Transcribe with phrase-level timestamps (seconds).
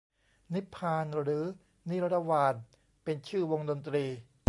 [0.53, 1.43] นิพพาน หรือ
[1.89, 2.55] นิรวาน
[3.03, 4.05] เป็นชื่อวงดนตรี